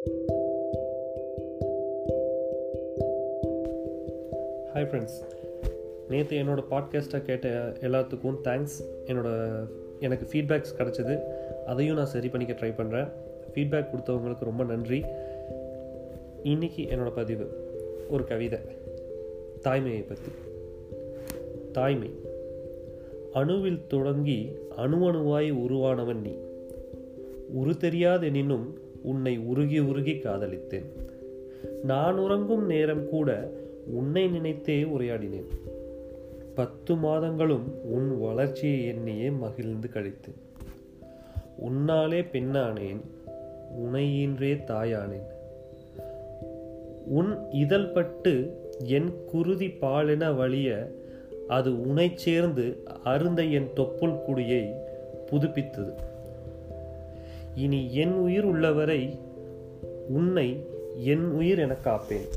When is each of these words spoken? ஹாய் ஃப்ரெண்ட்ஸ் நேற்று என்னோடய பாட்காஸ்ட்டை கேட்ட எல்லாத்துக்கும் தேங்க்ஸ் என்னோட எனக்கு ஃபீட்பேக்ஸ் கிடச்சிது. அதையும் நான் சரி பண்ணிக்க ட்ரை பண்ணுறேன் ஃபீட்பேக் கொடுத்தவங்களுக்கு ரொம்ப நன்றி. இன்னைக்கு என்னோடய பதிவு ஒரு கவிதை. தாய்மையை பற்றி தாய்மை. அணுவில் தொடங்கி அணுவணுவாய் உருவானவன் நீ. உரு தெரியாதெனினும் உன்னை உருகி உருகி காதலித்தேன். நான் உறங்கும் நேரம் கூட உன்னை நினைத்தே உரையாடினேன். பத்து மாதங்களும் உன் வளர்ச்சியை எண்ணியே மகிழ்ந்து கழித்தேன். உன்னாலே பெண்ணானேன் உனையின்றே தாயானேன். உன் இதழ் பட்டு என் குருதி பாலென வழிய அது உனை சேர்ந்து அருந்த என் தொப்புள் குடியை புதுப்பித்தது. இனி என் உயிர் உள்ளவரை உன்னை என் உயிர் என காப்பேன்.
ஹாய் 0.00 0.12
ஃப்ரெண்ட்ஸ் 4.74 5.18
நேற்று 6.08 6.36
என்னோடய 6.36 6.64
பாட்காஸ்ட்டை 6.70 7.22
கேட்ட 7.22 7.72
எல்லாத்துக்கும் 7.80 8.36
தேங்க்ஸ் 8.44 8.84
என்னோட 9.06 9.56
எனக்கு 10.00 10.26
ஃபீட்பேக்ஸ் 10.26 10.74
கிடச்சிது. 10.78 11.22
அதையும் 11.66 11.96
நான் 11.96 12.06
சரி 12.06 12.28
பண்ணிக்க 12.28 12.66
ட்ரை 12.66 12.70
பண்ணுறேன் 12.70 13.08
ஃபீட்பேக் 13.54 13.88
கொடுத்தவங்களுக்கு 13.92 14.44
ரொம்ப 14.44 14.64
நன்றி. 14.64 15.04
இன்னைக்கு 16.42 16.82
என்னோடய 16.82 17.14
பதிவு 17.14 17.46
ஒரு 18.10 18.24
கவிதை. 18.24 18.58
தாய்மையை 19.62 20.04
பற்றி 20.06 20.32
தாய்மை. 21.72 22.10
அணுவில் 23.34 23.86
தொடங்கி 23.86 24.56
அணுவணுவாய் 24.76 25.50
உருவானவன் 25.50 26.20
நீ. 26.20 26.34
உரு 27.52 27.70
தெரியாதெனினும் 27.70 28.66
உன்னை 29.02 29.38
உருகி 29.38 29.78
உருகி 29.78 30.18
காதலித்தேன். 30.18 30.84
நான் 31.82 32.18
உறங்கும் 32.18 32.66
நேரம் 32.66 33.08
கூட 33.08 33.50
உன்னை 33.86 34.28
நினைத்தே 34.28 34.82
உரையாடினேன். 34.82 35.48
பத்து 36.54 36.94
மாதங்களும் 36.94 37.68
உன் 37.82 38.20
வளர்ச்சியை 38.20 38.86
எண்ணியே 38.86 39.30
மகிழ்ந்து 39.30 39.88
கழித்தேன். 39.94 40.40
உன்னாலே 41.68 42.26
பெண்ணானேன் 42.32 43.00
உனையின்றே 43.84 44.60
தாயானேன். 44.66 45.28
உன் 47.06 47.50
இதழ் 47.50 47.92
பட்டு 47.92 48.56
என் 48.84 49.24
குருதி 49.26 49.66
பாலென 49.66 50.36
வழிய 50.36 50.90
அது 51.48 51.80
உனை 51.80 52.12
சேர்ந்து 52.14 52.76
அருந்த 53.04 53.42
என் 53.42 53.68
தொப்புள் 53.76 54.22
குடியை 54.22 54.74
புதுப்பித்தது. 55.30 55.92
இனி 57.54 57.94
என் 57.94 58.12
உயிர் 58.12 58.44
உள்ளவரை 58.44 59.18
உன்னை 60.08 60.66
என் 60.96 61.30
உயிர் 61.30 61.58
என 61.58 61.76
காப்பேன். 61.84 62.28